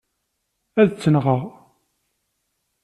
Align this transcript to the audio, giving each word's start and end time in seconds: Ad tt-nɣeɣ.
Ad 0.81 0.89
tt-nɣeɣ. 0.91 1.41